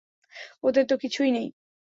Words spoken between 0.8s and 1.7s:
তো কিছুই নেই।